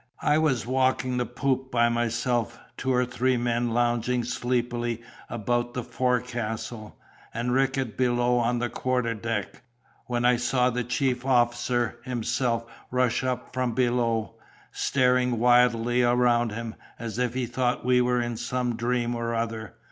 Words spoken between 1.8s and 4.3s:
myself, two or three men lounging